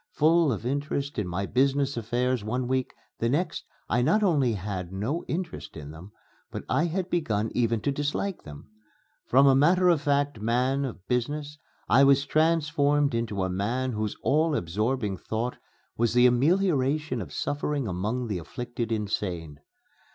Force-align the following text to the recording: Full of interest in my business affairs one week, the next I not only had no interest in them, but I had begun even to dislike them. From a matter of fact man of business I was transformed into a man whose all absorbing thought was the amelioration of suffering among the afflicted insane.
Full 0.13 0.51
of 0.51 0.65
interest 0.65 1.19
in 1.19 1.27
my 1.27 1.45
business 1.45 1.95
affairs 1.95 2.43
one 2.43 2.67
week, 2.67 2.95
the 3.19 3.29
next 3.29 3.65
I 3.87 4.01
not 4.01 4.23
only 4.23 4.53
had 4.53 4.91
no 4.91 5.23
interest 5.25 5.77
in 5.77 5.91
them, 5.91 6.11
but 6.49 6.63
I 6.67 6.85
had 6.85 7.07
begun 7.07 7.51
even 7.53 7.81
to 7.81 7.91
dislike 7.91 8.41
them. 8.41 8.67
From 9.27 9.45
a 9.45 9.53
matter 9.53 9.89
of 9.89 10.01
fact 10.01 10.41
man 10.41 10.85
of 10.85 11.07
business 11.07 11.59
I 11.87 12.03
was 12.03 12.25
transformed 12.25 13.13
into 13.13 13.43
a 13.43 13.49
man 13.51 13.91
whose 13.91 14.15
all 14.23 14.55
absorbing 14.55 15.17
thought 15.17 15.59
was 15.97 16.15
the 16.15 16.25
amelioration 16.25 17.21
of 17.21 17.31
suffering 17.31 17.87
among 17.87 18.25
the 18.25 18.39
afflicted 18.39 18.91
insane. 18.91 19.59